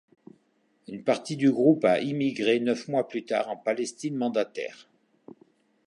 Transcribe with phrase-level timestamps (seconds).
[0.87, 4.89] Une partie du groupe a immigré neuf mois plus tard en Palestine mandataire.